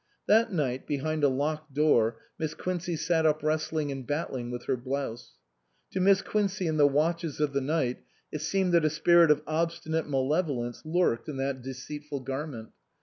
[0.25, 4.75] That night, behind a locked door, Miss Quincey sat up wrestling and battling with her
[4.75, 5.37] blouse.
[5.91, 7.99] To Miss Quincey in the watches of the night
[8.31, 12.69] it seemed that a spirit of obstinate malevolence lurked in that deceitful garment.